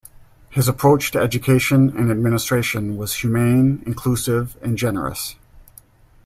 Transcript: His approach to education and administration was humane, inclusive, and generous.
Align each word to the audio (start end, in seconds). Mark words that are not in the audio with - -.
His 0.49 0.67
approach 0.67 1.11
to 1.11 1.19
education 1.19 1.95
and 1.95 2.09
administration 2.09 2.97
was 2.97 3.13
humane, 3.17 3.83
inclusive, 3.85 4.57
and 4.59 4.75
generous. 4.75 5.35